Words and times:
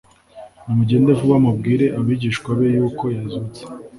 Nimugende 0.65 1.11
vuba 1.19 1.35
mubwire 1.43 1.85
abigishwa 1.99 2.49
be 2.57 2.67
yuko 2.75 3.03
Yazutse. 3.15 3.61